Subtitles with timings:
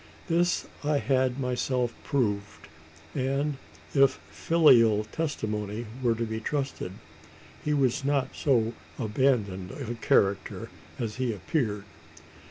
[0.27, 2.67] This I had myself proved;
[3.13, 3.57] and,
[3.93, 6.93] if filial testimony were to be trusted,
[7.63, 11.83] he was not so abandoned a character as he appeared.